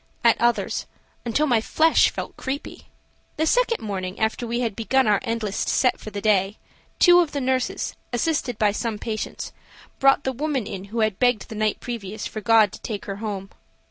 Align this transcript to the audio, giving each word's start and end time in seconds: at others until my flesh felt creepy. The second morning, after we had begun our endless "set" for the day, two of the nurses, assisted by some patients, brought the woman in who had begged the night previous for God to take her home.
at 0.23 0.35
others 0.41 0.87
until 1.25 1.45
my 1.45 1.61
flesh 1.61 2.09
felt 2.09 2.35
creepy. 2.35 2.87
The 3.37 3.45
second 3.45 3.81
morning, 3.85 4.19
after 4.19 4.47
we 4.47 4.61
had 4.61 4.75
begun 4.75 5.05
our 5.05 5.19
endless 5.21 5.55
"set" 5.57 5.99
for 5.99 6.09
the 6.09 6.19
day, 6.19 6.57
two 6.97 7.19
of 7.19 7.33
the 7.33 7.39
nurses, 7.39 7.93
assisted 8.11 8.57
by 8.57 8.71
some 8.71 8.97
patients, 8.97 9.53
brought 9.99 10.23
the 10.23 10.33
woman 10.33 10.65
in 10.65 10.85
who 10.85 11.01
had 11.01 11.19
begged 11.19 11.49
the 11.49 11.53
night 11.55 11.79
previous 11.81 12.25
for 12.25 12.41
God 12.41 12.71
to 12.71 12.81
take 12.81 13.05
her 13.05 13.17
home. 13.17 13.51